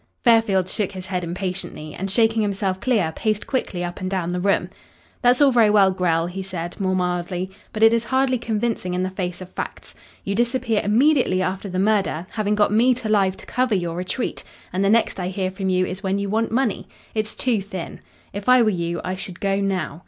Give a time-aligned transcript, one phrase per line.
[0.23, 4.39] Fairfield shook his head impatiently, and shaking himself clear paced quickly up and down the
[4.39, 4.67] room.
[5.21, 9.03] "That's all very well, Grell," he said more mildly, "but it is hardly convincing in
[9.03, 9.93] the face of facts.
[10.23, 14.43] You disappear immediately after the murder, having got me to lie to cover your retreat,
[14.73, 16.87] and the next I hear from you is when you want money.
[17.13, 17.99] It's too thin.
[18.33, 19.99] If I were you I should go now.